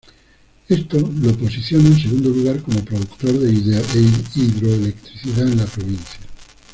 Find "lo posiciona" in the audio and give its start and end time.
0.99-1.89